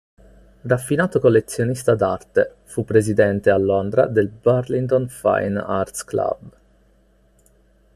[0.63, 6.57] Raffinato collezionista d'arte, fu presidente a Londra del Burlington Fine Arts Club.